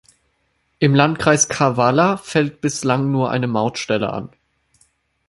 [0.79, 4.29] Im Landkreis Kavala fällt bislang nur eine Mautstelle an.